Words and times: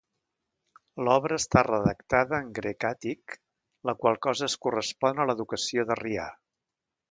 L'obra 1.07 1.37
està 1.41 1.61
redactada 1.67 2.39
en 2.45 2.49
grec 2.61 2.87
àtic, 2.91 3.37
la 3.91 3.97
qual 4.01 4.19
cosa 4.29 4.49
es 4.51 4.59
correspon 4.67 5.21
a 5.27 5.31
l'educació 5.33 5.89
d'Arrià. 5.93 6.29